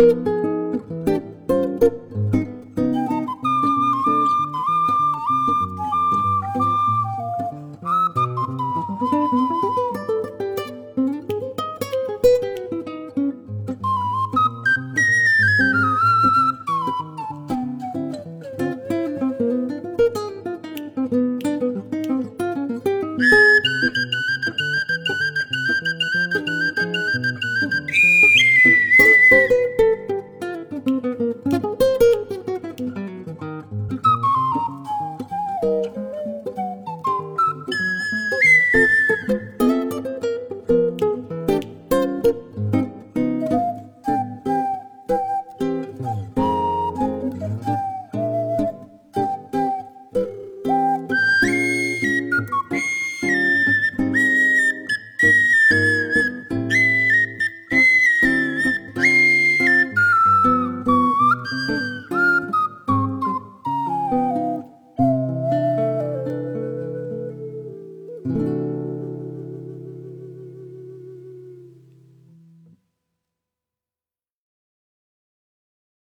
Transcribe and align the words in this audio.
Música 0.00 0.49